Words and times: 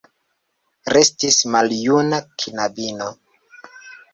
Resti 0.95 1.29
maljuna 1.57 2.23
knabino. 2.45 3.13